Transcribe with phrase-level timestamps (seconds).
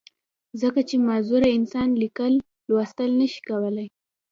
[0.61, 2.33] ځکه چې معذوره انسان ليکل،
[2.69, 3.87] لوستل نۀ شي کولی